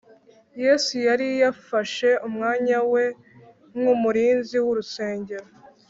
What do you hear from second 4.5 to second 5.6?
w’urusengero